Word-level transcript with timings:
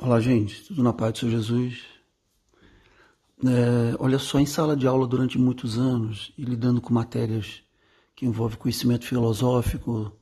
Olá, 0.00 0.20
gente, 0.20 0.62
tudo 0.62 0.80
na 0.80 0.92
paz 0.92 1.12
do 1.12 1.18
Senhor 1.18 1.32
Jesus. 1.32 1.80
É, 3.44 3.96
olha 3.98 4.16
só, 4.20 4.38
em 4.38 4.46
sala 4.46 4.76
de 4.76 4.86
aula 4.86 5.08
durante 5.08 5.36
muitos 5.36 5.76
anos 5.76 6.32
e 6.38 6.44
lidando 6.44 6.80
com 6.80 6.94
matérias 6.94 7.62
que 8.14 8.24
envolvem 8.24 8.56
conhecimento 8.56 9.04
filosófico 9.04 10.16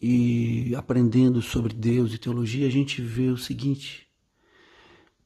e 0.00 0.74
aprendendo 0.74 1.42
sobre 1.42 1.74
Deus 1.74 2.14
e 2.14 2.18
teologia, 2.18 2.66
a 2.66 2.70
gente 2.70 3.02
vê 3.02 3.28
o 3.28 3.36
seguinte: 3.36 4.08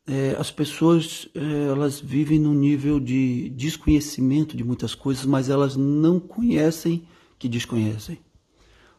é, 0.09 0.35
as 0.41 0.51
pessoas 0.51 1.29
é, 1.33 1.69
elas 1.69 2.01
vivem 2.01 2.41
num 2.41 2.53
nível 2.53 2.99
de 2.99 3.49
desconhecimento 3.51 4.57
de 4.57 4.65
muitas 4.65 4.93
coisas, 4.93 5.25
mas 5.25 5.49
elas 5.49 5.77
não 5.77 6.19
conhecem 6.19 7.07
que 7.39 7.49
desconhecem. 7.49 8.19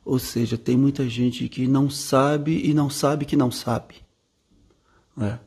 Ou 0.05 0.19
seja, 0.19 0.57
tem 0.57 0.77
muita 0.77 1.05
gente 1.09 1.49
que 1.49 1.67
não 1.67 1.89
sabe 1.89 2.65
e 2.65 2.73
não 2.73 2.89
sabe 2.89 3.25
que 3.25 3.35
não 3.35 3.51
sabe. 3.51 4.04
Né? 5.15 5.39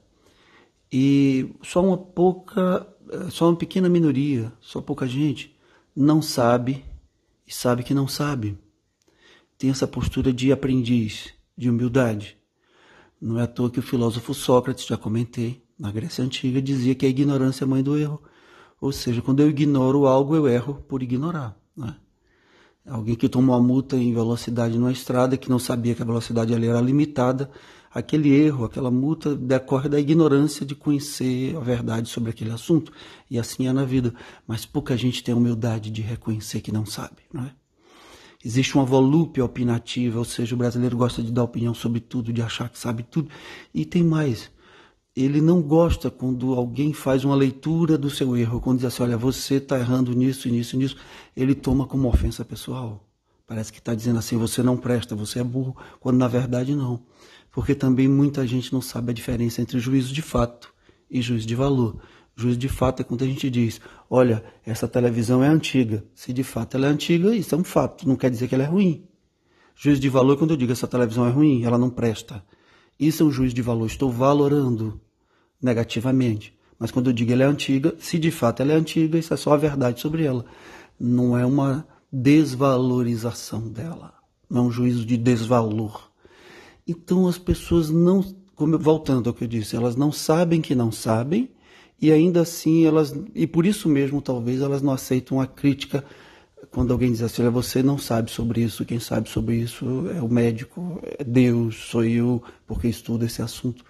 E 0.90 1.54
só 1.63 1.85
uma 1.85 1.99
pouca, 1.99 2.86
só 3.31 3.49
uma 3.49 3.57
pequena 3.57 3.89
minoria, 3.89 4.53
só 4.61 4.81
pouca 4.81 5.07
gente 5.07 5.57
não 5.95 6.22
sabe 6.22 6.85
e 7.46 7.53
sabe 7.53 7.82
que 7.82 7.93
não 7.93 8.07
sabe. 8.07 8.57
Tem 9.59 9.71
essa 9.71 9.86
postura 9.86 10.32
de 10.32 10.53
aprendiz, 10.53 11.35
de 11.57 11.68
humildade. 11.68 12.36
Não 13.21 13.39
é 13.40 13.43
à 13.43 13.46
toa 13.49 13.68
que 13.68 13.81
o 13.81 13.82
filósofo 13.82 14.32
Sócrates, 14.32 14.86
já 14.86 14.96
comentei, 14.96 15.61
na 15.76 15.90
Grécia 15.90 16.23
Antiga, 16.23 16.62
dizia 16.62 16.95
que 16.95 17.04
a 17.04 17.09
ignorância 17.09 17.64
é 17.64 17.67
a 17.67 17.68
mãe 17.68 17.82
do 17.82 17.98
erro. 17.98 18.23
Ou 18.81 18.93
seja, 18.93 19.21
quando 19.21 19.40
eu 19.40 19.50
ignoro 19.50 20.07
algo, 20.07 20.37
eu 20.37 20.46
erro 20.46 20.75
por 20.89 21.03
ignorar. 21.03 21.61
Né? 21.76 21.96
Alguém 22.88 23.14
que 23.14 23.28
tomou 23.28 23.54
uma 23.54 23.62
multa 23.64 23.96
em 23.96 24.12
velocidade 24.12 24.78
numa 24.78 24.92
estrada, 24.92 25.36
que 25.36 25.50
não 25.50 25.58
sabia 25.58 25.94
que 25.94 26.02
a 26.02 26.04
velocidade 26.04 26.54
ali 26.54 26.66
era 26.66 26.80
limitada, 26.80 27.50
aquele 27.92 28.30
erro, 28.30 28.64
aquela 28.64 28.90
multa 28.90 29.34
decorre 29.34 29.88
da 29.88 30.00
ignorância 30.00 30.64
de 30.64 30.74
conhecer 30.74 31.56
a 31.56 31.61
verdade 31.61 32.08
sobre 32.08 32.30
aquele 32.30 32.50
assunto. 32.50 32.92
E 33.30 33.39
assim 33.39 33.67
é 33.67 33.72
na 33.72 33.84
vida. 33.84 34.14
Mas 34.47 34.64
pouca 34.64 34.97
gente 34.97 35.22
tem 35.22 35.34
a 35.34 35.36
humildade 35.36 35.91
de 35.91 36.03
reconhecer 36.03 36.61
que 36.61 36.72
não 36.72 36.86
sabe, 36.86 37.17
não 37.33 37.45
é? 37.45 37.53
Existe 38.45 38.77
uma 38.77 38.84
volúpia 38.84 39.45
opinativa, 39.45 40.19
ou 40.19 40.25
seja, 40.25 40.55
o 40.55 40.58
brasileiro 40.58 40.97
gosta 40.97 41.20
de 41.20 41.33
dar 41.33 41.42
opinião 41.42 41.75
sobre 41.75 41.98
tudo, 41.98 42.33
de 42.33 42.41
achar 42.41 42.69
que 42.69 42.78
sabe 42.78 43.02
tudo. 43.02 43.28
E 43.75 43.84
tem 43.84 44.05
mais. 44.05 44.48
Ele 45.20 45.41
não 45.41 45.61
gosta 45.61 46.11
quando 46.11 46.55
alguém 46.55 46.92
faz 46.92 47.24
uma 47.24 47.34
leitura 47.34 47.98
do 47.98 48.11
seu 48.11 48.36
erro, 48.36 48.61
quando 48.61 48.78
diz 48.78 48.86
assim, 48.86 49.02
olha, 49.02 49.16
você 49.16 49.55
está 49.55 49.78
errando 49.78 50.14
nisso, 50.14 50.48
nisso, 50.48 50.77
nisso. 50.77 50.97
Ele 51.36 51.55
toma 51.55 51.86
como 51.86 52.08
ofensa 52.08 52.44
pessoal. 52.44 53.05
Parece 53.46 53.72
que 53.72 53.78
está 53.78 53.94
dizendo 53.94 54.19
assim, 54.19 54.36
você 54.36 54.62
não 54.62 54.77
presta, 54.77 55.16
você 55.16 55.41
é 55.41 55.44
burro, 55.44 55.77
quando 56.00 56.19
na 56.19 56.28
verdade 56.28 56.74
não 56.77 57.02
porque 57.58 57.74
também 57.74 58.06
muita 58.06 58.46
gente 58.46 58.72
não 58.72 58.80
sabe 58.80 59.11
a 59.11 59.14
diferença 59.14 59.61
entre 59.61 59.78
juízo 59.78 60.12
de 60.12 60.22
fato 60.22 60.72
e 61.11 61.20
juízo 61.20 61.46
de 61.46 61.55
valor. 61.55 61.96
Juízo 62.36 62.56
de 62.56 62.69
fato 62.69 63.00
é 63.00 63.05
quando 63.05 63.24
a 63.24 63.27
gente 63.27 63.50
diz: 63.50 63.80
olha, 64.08 64.44
essa 64.64 64.86
televisão 64.86 65.42
é 65.42 65.48
antiga. 65.48 66.05
Se 66.14 66.33
de 66.33 66.44
fato 66.44 66.77
ela 66.77 66.86
é 66.86 66.91
antiga, 66.91 67.34
isso 67.34 67.55
é 67.55 67.58
um 67.58 67.64
fato, 67.64 68.06
não 68.06 68.16
quer 68.16 68.30
dizer 68.30 68.46
que 68.46 68.55
ela 68.55 68.62
é 68.64 68.69
ruim. 68.69 69.05
Juízo 69.74 70.00
de 70.00 70.08
valor 70.08 70.34
é 70.34 70.36
quando 70.36 70.52
eu 70.52 70.56
digo: 70.56 70.70
essa 70.70 70.86
televisão 70.86 71.27
é 71.27 71.30
ruim, 71.30 71.64
ela 71.64 71.77
não 71.78 71.91
presta. 71.91 72.44
Isso 72.96 73.22
é 73.22 73.27
um 73.27 73.30
juízo 73.33 73.56
de 73.56 73.62
valor, 73.62 73.86
estou 73.86 74.08
valorando 74.11 75.00
negativamente. 75.61 76.56
Mas 76.78 76.91
quando 76.91 77.11
eu 77.11 77.12
digo 77.12 77.33
ela 77.33 77.42
é 77.42 77.47
antiga, 77.47 77.95
se 77.98 78.19
de 78.19 78.31
fato 78.31 78.62
ela 78.62 78.73
é 78.73 78.77
antiga, 78.77 79.19
isso 79.19 79.34
é 79.34 79.37
só 79.37 79.53
a 79.53 79.56
verdade 79.56 80.01
sobre 80.01 80.25
ela. 80.25 80.45
Não 80.98 81.37
é 81.37 81.45
uma 81.45 81.87
desvalorização 82.12 83.69
dela. 83.69 84.14
Não 84.48 84.64
é 84.64 84.67
um 84.69 84.70
juízo 84.70 85.05
de 85.05 85.17
desvalor. 85.17 86.11
Então 86.86 87.27
as 87.27 87.36
pessoas 87.36 87.91
não, 87.91 88.25
como, 88.55 88.79
voltando 88.79 89.29
ao 89.29 89.34
que 89.34 89.45
eu 89.45 89.48
disse, 89.48 89.77
elas 89.77 89.97
não 89.97 90.11
sabem 90.12 90.61
que 90.61 90.75
não 90.75 90.91
sabem 90.91 91.51
e 92.01 92.12
ainda 92.12 92.42
assim 92.42 92.86
elas, 92.86 93.14
e 93.34 93.47
por 93.47 93.67
isso 93.67 93.89
mesmo 93.89 94.23
talvez 94.23 94.61
elas 94.61 94.81
não 94.81 94.92
aceitam 94.92 95.41
a 95.41 95.47
crítica 95.47 96.05
quando 96.70 96.92
alguém 96.92 97.11
diz 97.11 97.23
assim, 97.23 97.48
você 97.48 97.83
não 97.83 97.98
sabe 97.98 98.30
sobre 98.30 98.63
isso, 98.63 98.85
quem 98.85 99.01
sabe 99.01 99.29
sobre 99.29 99.57
isso 99.57 99.85
é 100.14 100.20
o 100.20 100.29
médico, 100.29 101.01
é 101.19 101.25
Deus, 101.25 101.77
sou 101.90 102.05
eu, 102.05 102.42
porque 102.67 102.89
estudo 102.89 103.25
esse 103.25 103.40
assunto. 103.40 103.85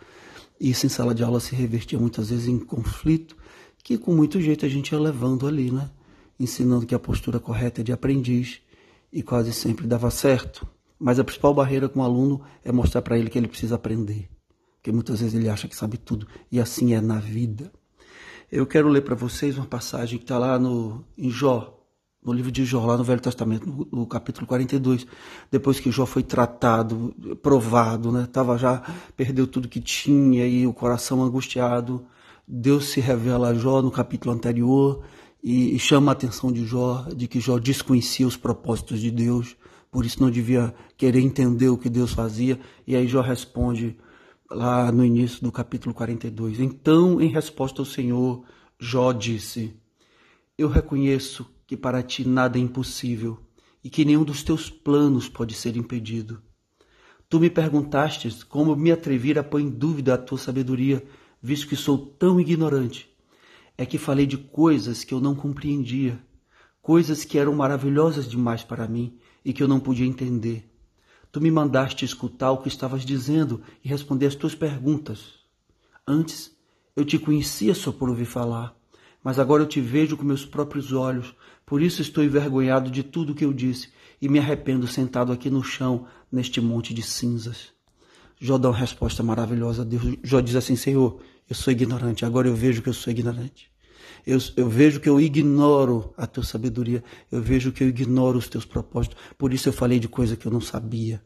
Isso 0.61 0.87
em 0.87 0.89
sala 0.89 1.15
de 1.15 1.23
aula 1.23 1.41
se 1.41 1.55
revertia 1.55 1.99
muitas 1.99 2.31
vezes 2.31 2.49
em 2.49 2.59
conflito, 2.59 3.37
que 3.83 3.97
com 3.97 4.15
muito 4.15 4.41
jeito 4.41 4.67
a 4.67 4.69
gente 4.69 4.93
ia 4.93 4.99
levando 4.99 5.47
ali, 5.47 5.71
né? 5.71 5.91
Ensinando 6.39 6.87
que 6.87 6.95
a 6.95 6.99
postura 6.99 7.39
correta 7.39 7.81
é 7.81 7.85
de 7.85 7.93
aprendiz 7.93 8.61
e 9.13 9.23
quase 9.23 9.53
sempre 9.53 9.87
dava 9.87 10.11
certo. 10.11 10.67
Mas 10.99 11.19
a 11.19 11.25
principal 11.25 11.55
barreira 11.55 11.89
com 11.89 12.01
o 12.01 12.03
aluno 12.03 12.41
é 12.65 12.73
mostrar 12.73 13.03
para 13.03 13.19
ele 13.19 13.31
que 13.31 13.39
ele 13.39 13.49
precisa 13.49 13.77
aprender. 13.77 14.29
Porque 14.77 14.91
muitas 14.91 15.21
vezes 15.21 15.35
ele 15.35 15.49
acha 15.49 15.69
que 15.69 15.77
sabe 15.77 15.97
tudo. 15.97 16.27
E 16.51 16.61
assim 16.61 16.95
é 16.95 17.01
na 17.01 17.19
vida. 17.19 17.73
Eu 18.51 18.67
quero 18.67 18.89
ler 18.89 19.03
para 19.03 19.15
vocês 19.15 19.57
uma 19.57 19.67
passagem 19.67 20.19
que 20.19 20.25
está 20.25 20.39
lá 20.39 20.59
no, 20.59 21.05
em 21.17 21.31
Jó, 21.31 21.78
no 22.25 22.33
livro 22.33 22.51
de 22.51 22.65
Jó, 22.65 22.85
lá 22.85 22.97
no 22.97 23.05
Velho 23.05 23.21
Testamento, 23.21 23.67
no, 23.67 23.89
no, 24.01 24.07
capítulo 24.07 24.47
42. 24.47 25.07
Depois 25.51 25.81
que 25.81 25.91
Jó 25.91 26.05
foi 26.05 26.23
tratado, 26.23 27.15
provado, 27.43 28.11
né? 28.13 28.29
Tava 28.31 28.59
já, 28.59 28.83
perdeu 29.17 29.47
tudo 29.47 29.69
que 29.69 29.81
tinha 29.81 30.47
e 30.47 30.67
o 30.67 30.73
coração 30.73 31.23
angustiado. 31.23 32.05
Deus 32.47 32.89
se 32.89 33.01
revela 33.01 33.49
a 33.49 33.55
Jó 33.55 33.81
no 33.83 33.91
capítulo 33.91 34.35
anterior 34.35 35.05
e, 35.43 35.75
e 35.75 35.79
chama 35.79 36.11
a 36.11 36.15
atenção 36.15 36.51
de 36.51 36.65
Jó, 36.65 37.07
de 37.15 37.29
que 37.29 37.41
Jó 37.41 37.59
desconhecia 37.59 38.27
os 38.27 38.37
propósitos 38.37 39.01
de 39.01 39.11
Deus 39.11 39.57
por 39.91 40.05
isso 40.05 40.21
não 40.23 40.31
devia 40.31 40.75
querer 40.97 41.21
entender 41.21 41.69
o 41.69 41.79
que 41.79 41.89
Deus 41.89 42.13
fazia. 42.13 42.61
E 42.87 42.95
aí 42.95 43.07
Jó 43.07 43.21
responde 43.21 43.97
lá 44.51 44.93
no 44.93 45.05
início 45.05 45.43
do 45.43 45.51
capítulo 45.51 45.95
42. 45.95 46.61
Então, 46.61 47.21
em 47.21 47.29
resposta 47.29 47.81
ao 47.81 47.87
Senhor, 47.87 48.45
Jó 48.79 49.13
disse: 49.13 49.75
Eu 50.57 50.69
reconheço 50.69 51.47
que 51.69 51.77
para 51.77 52.03
ti 52.03 52.27
nada 52.27 52.57
é 52.57 52.63
impossível 52.63 53.39
e 53.85 53.91
que 53.91 54.03
nenhum 54.03 54.25
dos 54.25 54.43
teus 54.43 54.71
planos 54.71 55.29
pode 55.29 55.55
ser 55.55 55.77
impedido. 55.77 56.43
Tu 57.29 57.39
me 57.39 57.51
perguntastes 57.51 58.43
como 58.43 58.75
me 58.75 58.91
atrevir 58.91 59.39
a 59.39 59.45
pôr 59.45 59.61
em 59.61 59.69
dúvida 59.69 60.15
a 60.15 60.19
tua 60.19 60.39
sabedoria, 60.39 61.07
visto 61.43 61.69
que 61.69 61.77
sou 61.77 61.99
tão 61.99 62.41
ignorante. 62.41 63.15
É 63.77 63.85
que 63.85 63.99
falei 63.99 64.25
de 64.25 64.39
coisas 64.39 65.05
que 65.05 65.13
eu 65.13 65.21
não 65.21 65.35
compreendia, 65.35 66.19
coisas 66.81 67.23
que 67.23 67.39
eram 67.39 67.55
maravilhosas 67.55 68.27
demais 68.27 68.65
para 68.65 68.89
mim 68.89 69.19
e 69.45 69.53
que 69.53 69.63
eu 69.63 69.69
não 69.69 69.79
podia 69.79 70.07
entender. 70.07 70.67
Tu 71.31 71.39
me 71.39 71.51
mandaste 71.51 72.03
escutar 72.03 72.51
o 72.51 72.63
que 72.63 72.69
estavas 72.69 73.05
dizendo 73.05 73.61
e 73.85 73.89
responder 73.91 74.25
as 74.25 74.35
tuas 74.35 74.55
perguntas. 74.55 75.35
Antes, 76.07 76.57
eu 76.97 77.05
te 77.05 77.19
conhecia 77.19 77.75
só 77.75 77.93
por 77.93 78.09
ouvir 78.09 78.25
falar, 78.25 78.75
mas 79.23 79.39
agora 79.39 79.63
eu 79.63 79.69
te 79.69 79.81
vejo 79.81 80.17
com 80.17 80.25
meus 80.25 80.47
próprios 80.47 80.93
olhos, 80.93 81.35
por 81.69 81.83
isso 81.83 82.01
estou 82.01 82.25
envergonhado 82.25 82.91
de 82.91 83.03
tudo 83.03 83.33
o 83.33 83.35
que 83.35 83.45
eu 83.45 83.53
disse 83.53 83.91
e 84.23 84.29
me 84.29 84.39
arrependo 84.39 84.87
sentado 84.87 85.31
aqui 85.31 85.51
no 85.51 85.63
chão, 85.63 86.07
neste 86.33 86.63
monte 86.63 86.95
de 86.95 87.03
cinzas. 87.03 87.75
Jó 88.41 88.57
dá 88.57 88.71
uma 88.71 88.77
resposta 88.77 89.23
maravilhosa 89.23 89.83
a 89.83 89.85
Deus. 89.85 90.17
Jó 90.23 90.41
diz 90.41 90.57
assim: 90.57 90.77
Senhor, 90.77 91.21
eu 91.47 91.55
sou 91.55 91.71
ignorante, 91.71 92.25
agora 92.25 92.49
eu 92.49 92.55
vejo 92.55 92.81
que 92.81 92.89
eu 92.89 92.95
sou 92.95 93.11
ignorante. 93.11 93.71
Eu, 94.27 94.39
eu 94.57 94.67
vejo 94.67 94.99
que 94.99 95.11
eu 95.11 95.21
ignoro 95.21 96.15
a 96.17 96.27
tua 96.27 96.43
sabedoria, 96.43 97.05
eu 97.31 97.43
vejo 97.43 97.71
que 97.71 97.85
eu 97.85 97.89
ignoro 97.89 98.39
os 98.39 98.49
teus 98.49 98.65
propósitos. 98.65 99.19
Por 99.37 99.53
isso 99.53 99.69
eu 99.69 99.73
falei 99.73 99.99
de 99.99 100.09
coisa 100.09 100.37
que 100.37 100.47
eu 100.47 100.53
não 100.53 100.63
sabia. 100.63 101.23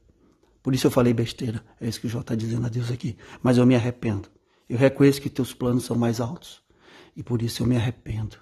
Por 0.60 0.74
isso 0.74 0.88
eu 0.88 0.90
falei 0.90 1.14
besteira. 1.14 1.64
É 1.80 1.88
isso 1.88 2.00
que 2.00 2.08
Jó 2.08 2.20
está 2.20 2.34
dizendo 2.34 2.66
a 2.66 2.68
Deus 2.68 2.90
aqui. 2.90 3.16
Mas 3.40 3.58
eu 3.58 3.66
me 3.66 3.76
arrependo. 3.76 4.28
Eu 4.68 4.76
reconheço 4.76 5.20
que 5.20 5.30
teus 5.30 5.54
planos 5.54 5.84
são 5.84 5.96
mais 5.96 6.20
altos. 6.20 6.60
E 7.16 7.22
por 7.22 7.42
isso 7.42 7.62
eu 7.62 7.66
me 7.66 7.76
arrependo. 7.76 8.38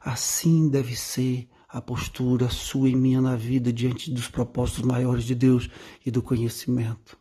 Assim 0.00 0.68
deve 0.68 0.96
ser 0.96 1.48
a 1.68 1.80
postura 1.80 2.48
sua 2.48 2.88
e 2.88 2.96
minha 2.96 3.20
na 3.20 3.36
vida 3.36 3.72
diante 3.72 4.10
dos 4.10 4.28
propósitos 4.28 4.82
maiores 4.82 5.24
de 5.24 5.34
Deus 5.34 5.68
e 6.04 6.10
do 6.10 6.22
conhecimento. 6.22 7.18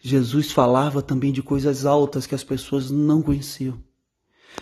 Jesus 0.00 0.52
falava 0.52 1.02
também 1.02 1.32
de 1.32 1.42
coisas 1.42 1.84
altas 1.84 2.26
que 2.26 2.34
as 2.34 2.44
pessoas 2.44 2.90
não 2.90 3.20
conheciam. 3.20 3.82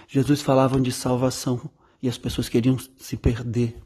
Jesus 0.08 0.43
falava 0.43 0.81
de 0.81 0.91
salvação 0.91 1.70
e 2.03 2.08
as 2.08 2.19
pessoas 2.19 2.49
queriam 2.49 2.76
se 2.99 3.17
perder. 3.17 3.86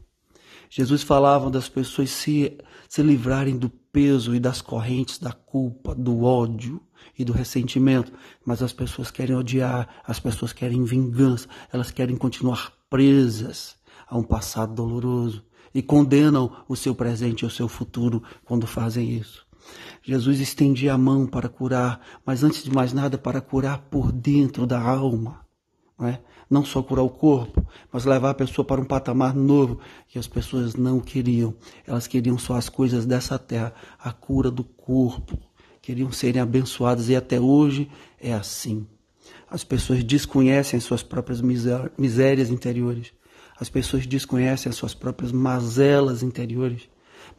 Jesus 0.73 1.03
falava 1.03 1.49
das 1.49 1.67
pessoas 1.67 2.11
se, 2.11 2.57
se 2.87 3.03
livrarem 3.03 3.57
do 3.57 3.69
peso 3.69 4.33
e 4.33 4.39
das 4.39 4.61
correntes 4.61 5.19
da 5.19 5.33
culpa, 5.33 5.93
do 5.93 6.23
ódio 6.23 6.81
e 7.19 7.25
do 7.25 7.33
ressentimento, 7.33 8.13
mas 8.45 8.63
as 8.63 8.71
pessoas 8.71 9.11
querem 9.11 9.35
odiar, 9.35 10.01
as 10.07 10.17
pessoas 10.17 10.53
querem 10.53 10.85
vingança, 10.85 11.45
elas 11.73 11.91
querem 11.91 12.15
continuar 12.15 12.71
presas 12.89 13.75
a 14.07 14.17
um 14.17 14.23
passado 14.23 14.73
doloroso 14.73 15.43
e 15.75 15.81
condenam 15.81 16.63
o 16.69 16.75
seu 16.77 16.95
presente 16.95 17.41
e 17.41 17.45
o 17.45 17.51
seu 17.51 17.67
futuro 17.67 18.23
quando 18.45 18.65
fazem 18.65 19.11
isso. 19.11 19.45
Jesus 20.01 20.39
estendia 20.39 20.93
a 20.93 20.97
mão 20.97 21.27
para 21.27 21.49
curar, 21.49 21.99
mas 22.25 22.45
antes 22.45 22.63
de 22.63 22.71
mais 22.71 22.93
nada, 22.93 23.17
para 23.17 23.41
curar 23.41 23.77
por 23.89 24.09
dentro 24.09 24.65
da 24.65 24.79
alma 24.81 25.40
não, 26.01 26.07
é? 26.07 26.19
não 26.49 26.65
só 26.65 26.81
curar 26.81 27.03
o 27.03 27.09
corpo, 27.09 27.63
mas 27.93 28.05
levar 28.05 28.31
a 28.31 28.33
pessoa 28.33 28.65
para 28.65 28.81
um 28.81 28.85
patamar 28.85 29.35
novo 29.35 29.79
que 30.07 30.17
as 30.17 30.27
pessoas 30.27 30.75
não 30.75 30.99
queriam. 30.99 31.53
Elas 31.85 32.07
queriam 32.07 32.39
só 32.39 32.55
as 32.55 32.67
coisas 32.67 33.05
dessa 33.05 33.37
terra, 33.37 33.71
a 33.99 34.11
cura 34.11 34.49
do 34.49 34.63
corpo. 34.63 35.37
queriam 35.79 36.11
serem 36.11 36.41
abençoadas 36.41 37.07
e 37.07 37.15
até 37.15 37.39
hoje 37.39 37.87
é 38.19 38.33
assim. 38.33 38.87
As 39.47 39.63
pessoas 39.63 40.03
desconhecem 40.03 40.77
as 40.77 40.83
suas 40.83 41.03
próprias 41.03 41.39
misérias 41.97 42.49
interiores. 42.49 43.13
As 43.59 43.69
pessoas 43.69 44.07
desconhecem 44.07 44.71
as 44.71 44.75
suas 44.75 44.95
próprias 44.95 45.31
mazelas 45.31 46.23
interiores. 46.23 46.89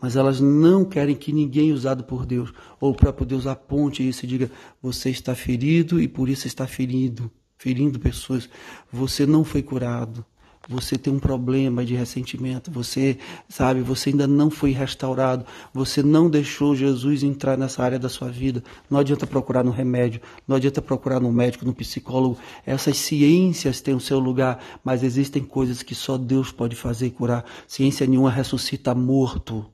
Mas 0.00 0.14
elas 0.14 0.40
não 0.40 0.84
querem 0.84 1.16
que 1.16 1.32
ninguém 1.32 1.72
usado 1.72 2.04
por 2.04 2.24
Deus, 2.24 2.52
ou 2.80 2.92
o 2.92 2.94
próprio 2.94 3.26
Deus 3.26 3.46
aponte 3.46 4.08
isso 4.08 4.24
e 4.24 4.28
diga: 4.28 4.50
você 4.80 5.10
está 5.10 5.34
ferido 5.34 6.00
e 6.00 6.06
por 6.06 6.28
isso 6.28 6.46
está 6.46 6.66
ferido, 6.66 7.30
ferindo 7.62 8.00
pessoas. 8.00 8.48
Você 8.92 9.24
não 9.24 9.44
foi 9.44 9.62
curado 9.62 10.24
você 10.68 10.96
tem 10.96 11.12
um 11.12 11.18
problema 11.18 11.84
de 11.84 11.94
ressentimento, 11.94 12.70
você, 12.70 13.18
sabe, 13.48 13.80
você 13.80 14.10
ainda 14.10 14.28
não 14.28 14.48
foi 14.48 14.70
restaurado, 14.70 15.44
você 15.74 16.02
não 16.02 16.30
deixou 16.30 16.76
Jesus 16.76 17.24
entrar 17.24 17.58
nessa 17.58 17.82
área 17.82 17.98
da 17.98 18.08
sua 18.08 18.28
vida. 18.28 18.62
Não 18.88 19.00
adianta 19.00 19.26
procurar 19.26 19.64
no 19.64 19.72
remédio, 19.72 20.20
não 20.46 20.56
adianta 20.56 20.80
procurar 20.80 21.18
no 21.18 21.32
médico, 21.32 21.64
no 21.64 21.74
psicólogo. 21.74 22.38
Essas 22.64 22.96
ciências 22.96 23.80
têm 23.80 23.94
o 23.94 24.00
seu 24.00 24.20
lugar, 24.20 24.62
mas 24.84 25.02
existem 25.02 25.42
coisas 25.42 25.82
que 25.82 25.96
só 25.96 26.16
Deus 26.16 26.52
pode 26.52 26.76
fazer 26.76 27.06
e 27.06 27.10
curar. 27.10 27.44
Ciência 27.66 28.06
nenhuma 28.06 28.30
ressuscita 28.30 28.94
morto. 28.94 29.66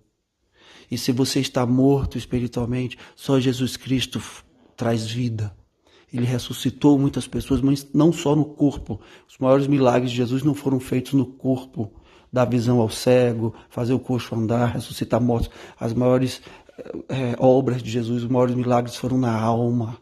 E 0.91 0.97
se 0.97 1.13
você 1.13 1.39
está 1.39 1.67
morto 1.67 2.17
espiritualmente, 2.17 2.97
só 3.15 3.39
Jesus 3.39 3.77
Cristo 3.77 4.23
traz 4.75 5.07
vida. 5.07 5.55
Ele 6.13 6.25
ressuscitou 6.25 6.99
muitas 6.99 7.27
pessoas, 7.27 7.61
mas 7.61 7.87
não 7.93 8.13
só 8.13 8.35
no 8.35 8.45
corpo. 8.45 9.01
Os 9.29 9.37
maiores 9.39 9.67
milagres 9.67 10.11
de 10.11 10.17
Jesus 10.17 10.43
não 10.43 10.55
foram 10.55 10.81
feitos 10.81 11.13
no 11.13 11.27
corpo, 11.27 11.93
dar 12.33 12.47
visão 12.47 12.81
ao 12.81 12.89
cego, 12.89 13.55
fazer 13.69 13.93
o 13.93 13.99
coxo 13.99 14.35
andar, 14.35 14.75
ressuscitar 14.75 15.21
mortos. 15.21 15.51
As 15.79 15.93
maiores 15.93 16.41
é, 17.09 17.35
obras 17.39 17.83
de 17.83 17.91
Jesus, 17.91 18.23
os 18.25 18.31
maiores 18.31 18.55
milagres 18.55 18.97
foram 18.97 19.19
na 19.19 19.39
alma. 19.39 19.99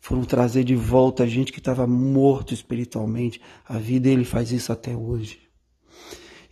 Foram 0.00 0.22
trazer 0.22 0.64
de 0.64 0.76
volta 0.76 1.24
a 1.24 1.26
gente 1.26 1.52
que 1.52 1.58
estava 1.58 1.86
morto 1.86 2.54
espiritualmente. 2.54 3.40
A 3.66 3.78
vida 3.78 4.08
ele 4.08 4.24
faz 4.24 4.52
isso 4.52 4.72
até 4.72 4.94
hoje. 4.94 5.40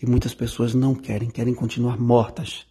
E 0.02 0.06
muitas 0.06 0.34
pessoas 0.34 0.74
não 0.74 0.94
querem, 0.94 1.30
querem 1.30 1.54
continuar 1.54 1.98
mortas 1.98 2.66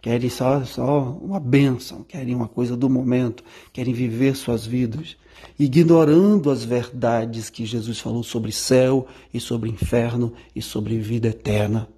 querem 0.00 0.30
só, 0.30 0.64
só 0.64 1.18
uma 1.20 1.38
bênção, 1.40 2.02
querem 2.02 2.34
uma 2.34 2.48
coisa 2.48 2.76
do 2.76 2.88
momento, 2.88 3.44
querem 3.72 3.92
viver 3.92 4.34
suas 4.34 4.66
vidas, 4.66 5.16
ignorando 5.58 6.50
as 6.50 6.64
verdades 6.64 7.50
que 7.50 7.64
Jesus 7.64 7.98
falou 7.98 8.22
sobre 8.22 8.52
céu 8.52 9.06
e 9.32 9.40
sobre 9.40 9.70
inferno 9.70 10.32
e 10.54 10.62
sobre 10.62 10.98
vida 10.98 11.28
eterna. 11.28 11.88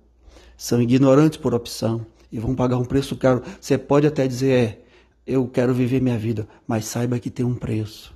São 0.57 0.81
ignorantes 0.81 1.39
por 1.39 1.55
opção 1.55 2.07
e 2.31 2.39
vão 2.39 2.55
pagar 2.55 2.79
um 2.79 2.85
preço 2.85 3.17
caro. 3.17 3.43
Você 3.61 3.77
pode 3.77 4.07
até 4.07 4.27
dizer, 4.27 4.53
é, 4.53 4.79
eu 5.27 5.47
quero 5.47 5.75
viver 5.75 6.01
minha 6.01 6.19
vida, 6.19 6.49
mas 6.67 6.85
saiba 6.85 7.19
que 7.19 7.31
tem 7.31 7.45
um 7.45 7.55
preço. 7.55 8.15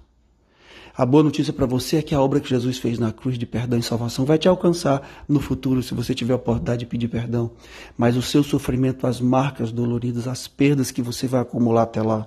A 0.98 1.04
boa 1.04 1.22
notícia 1.22 1.52
para 1.52 1.66
você 1.66 1.96
é 1.96 2.02
que 2.02 2.14
a 2.14 2.20
obra 2.22 2.40
que 2.40 2.48
Jesus 2.48 2.78
fez 2.78 2.98
na 2.98 3.12
cruz 3.12 3.38
de 3.38 3.44
perdão 3.44 3.78
e 3.78 3.82
salvação 3.82 4.24
vai 4.24 4.38
te 4.38 4.48
alcançar 4.48 5.26
no 5.28 5.38
futuro, 5.40 5.82
se 5.82 5.92
você 5.92 6.14
tiver 6.14 6.32
a 6.32 6.36
oportunidade 6.36 6.80
de 6.80 6.86
pedir 6.86 7.08
perdão. 7.08 7.50
Mas 7.98 8.16
o 8.16 8.22
seu 8.22 8.42
sofrimento, 8.42 9.06
as 9.06 9.20
marcas 9.20 9.70
doloridas, 9.70 10.26
as 10.26 10.48
perdas 10.48 10.90
que 10.90 11.02
você 11.02 11.26
vai 11.26 11.42
acumular 11.42 11.82
até 11.82 12.00
lá, 12.00 12.26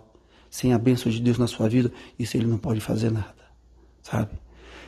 sem 0.52 0.72
a 0.72 0.78
bênção 0.78 1.12
de 1.12 1.20
Deus 1.20 1.40
na 1.40 1.48
sua 1.48 1.68
vida, 1.68 1.92
isso 2.20 2.38
ele 2.38 2.46
não 2.46 2.60
pode 2.60 2.80
fazer 2.80 3.12
nada, 3.12 3.34
sabe? 4.04 4.34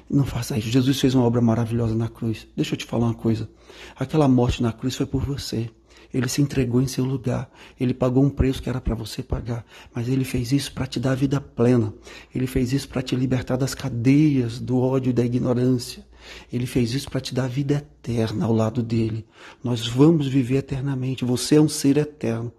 Não 0.07 0.25
faça 0.25 0.55
isso. 0.55 0.69
Jesus 0.69 0.99
fez 0.99 1.15
uma 1.15 1.25
obra 1.25 1.41
maravilhosa 1.41 1.95
na 1.95 2.07
cruz. 2.07 2.47
Deixa 2.55 2.75
eu 2.75 2.77
te 2.77 2.85
falar 2.85 3.07
uma 3.07 3.15
coisa. 3.15 3.49
Aquela 3.95 4.27
morte 4.27 4.61
na 4.61 4.71
cruz 4.71 4.95
foi 4.95 5.07
por 5.07 5.25
você. 5.25 5.71
Ele 6.13 6.27
se 6.27 6.41
entregou 6.41 6.81
em 6.81 6.87
seu 6.87 7.05
lugar. 7.05 7.49
Ele 7.79 7.93
pagou 7.93 8.23
um 8.23 8.29
preço 8.29 8.61
que 8.61 8.69
era 8.69 8.81
para 8.81 8.95
você 8.95 9.23
pagar. 9.23 9.65
Mas 9.93 10.07
ele 10.07 10.23
fez 10.23 10.51
isso 10.51 10.73
para 10.73 10.85
te 10.85 10.99
dar 10.99 11.15
vida 11.15 11.39
plena. 11.39 11.93
Ele 12.33 12.47
fez 12.47 12.73
isso 12.73 12.89
para 12.89 13.01
te 13.01 13.15
libertar 13.15 13.55
das 13.55 13.73
cadeias 13.73 14.59
do 14.59 14.79
ódio 14.79 15.09
e 15.09 15.13
da 15.13 15.23
ignorância. 15.23 16.05
Ele 16.51 16.65
fez 16.65 16.93
isso 16.93 17.09
para 17.09 17.21
te 17.21 17.33
dar 17.33 17.47
vida 17.47 17.75
eterna 17.75 18.45
ao 18.45 18.53
lado 18.53 18.81
dele. 18.81 19.25
Nós 19.63 19.87
vamos 19.87 20.27
viver 20.27 20.57
eternamente. 20.57 21.25
Você 21.25 21.55
é 21.55 21.61
um 21.61 21.69
ser 21.69 21.97
eterno. 21.97 22.51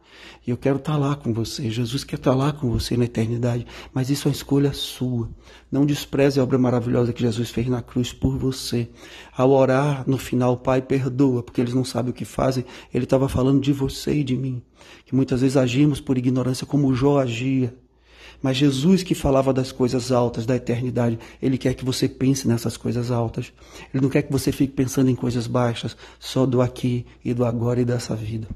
E 0.46 0.50
eu 0.50 0.56
quero 0.56 0.76
estar 0.76 0.92
tá 0.92 0.98
lá 0.98 1.14
com 1.14 1.32
você. 1.32 1.70
Jesus 1.70 2.04
quer 2.04 2.16
estar 2.16 2.32
tá 2.32 2.36
lá 2.36 2.52
com 2.52 2.70
você 2.70 2.96
na 2.96 3.04
eternidade. 3.04 3.66
Mas 3.92 4.10
isso 4.10 4.26
é 4.26 4.30
uma 4.30 4.34
escolha 4.34 4.72
sua. 4.72 5.28
Não 5.70 5.86
despreze 5.86 6.40
a 6.40 6.42
obra 6.42 6.58
maravilhosa 6.58 7.12
que 7.12 7.22
Jesus 7.22 7.50
fez 7.50 7.66
na 7.68 7.82
cruz 7.82 8.12
por 8.12 8.36
você. 8.36 8.88
Ao 9.36 9.50
orar 9.50 10.04
no 10.06 10.18
final, 10.18 10.56
Pai, 10.56 10.82
perdoa, 10.82 11.42
porque 11.42 11.60
eles 11.60 11.74
não 11.74 11.84
sabem 11.84 12.10
o 12.10 12.14
que 12.14 12.24
fazem. 12.24 12.64
Ele 12.92 13.04
estava 13.04 13.28
falando 13.28 13.60
de 13.60 13.72
você 13.72 14.14
e 14.14 14.24
de 14.24 14.36
mim. 14.36 14.62
Que 15.04 15.14
muitas 15.14 15.40
vezes 15.40 15.56
agimos 15.56 16.00
por 16.00 16.18
ignorância, 16.18 16.66
como 16.66 16.94
Jó 16.94 17.18
agia. 17.18 17.74
Mas 18.42 18.56
Jesus 18.56 19.02
que 19.02 19.14
falava 19.14 19.52
das 19.52 19.70
coisas 19.70 20.10
altas, 20.10 20.44
da 20.44 20.56
eternidade, 20.56 21.18
ele 21.40 21.56
quer 21.56 21.74
que 21.74 21.84
você 21.84 22.08
pense 22.08 22.48
nessas 22.48 22.76
coisas 22.76 23.10
altas. 23.10 23.52
Ele 23.94 24.02
não 24.02 24.10
quer 24.10 24.22
que 24.22 24.32
você 24.32 24.50
fique 24.50 24.72
pensando 24.72 25.10
em 25.10 25.14
coisas 25.14 25.46
baixas, 25.46 25.96
só 26.18 26.44
do 26.44 26.60
aqui 26.60 27.06
e 27.24 27.32
do 27.32 27.44
agora 27.44 27.80
e 27.80 27.84
dessa 27.84 28.16
vida. 28.16 28.48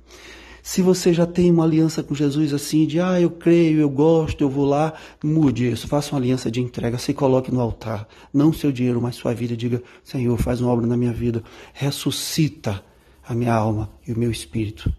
Se 0.61 0.83
você 0.83 1.15
já 1.15 1.25
tem 1.25 1.49
uma 1.53 1.63
aliança 1.63 2.03
com 2.03 2.13
Jesus 2.13 2.53
assim, 2.53 2.89
de 2.89 2.99
ah, 2.99 3.21
eu 3.21 3.31
creio, 3.31 3.79
eu 3.79 3.89
gosto, 3.89 4.41
eu 4.43 4.51
vou 4.51 4.65
lá, 4.65 4.95
mude 5.23 5.71
isso, 5.71 5.87
faça 5.87 6.13
uma 6.13 6.21
aliança 6.21 6.51
de 6.51 6.61
entrega, 6.61 6.99
se 6.99 7.15
coloque 7.15 7.53
no 7.53 7.61
altar, 7.61 8.09
não 8.35 8.53
seu 8.53 8.73
dinheiro, 8.73 9.01
mas 9.01 9.15
sua 9.15 9.33
vida, 9.33 9.57
diga, 9.57 9.81
Senhor, 10.03 10.37
faz 10.39 10.61
uma 10.61 10.73
obra 10.73 10.85
na 10.85 10.97
minha 10.97 11.13
vida, 11.13 11.41
ressuscita 11.73 12.83
a 13.25 13.33
minha 13.33 13.55
alma 13.55 13.93
e 14.05 14.13
o 14.13 14.19
meu 14.19 14.33
espírito, 14.33 14.93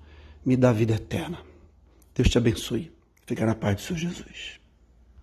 me 0.45 0.55
dá 0.55 0.71
vida 0.71 0.93
eterna. 0.93 1.39
Deus 2.15 2.29
te 2.29 2.37
abençoe. 2.37 2.89
Fica 3.25 3.45
na 3.45 3.53
paz 3.53 3.75
do 3.75 3.81
Senhor 3.81 3.99
Jesus. 3.99 4.66